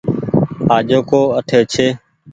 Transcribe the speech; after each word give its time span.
آجو 0.75 0.99
ڪو 1.09 1.21
اٺي 1.37 1.59
ڇي۔ 1.71 1.87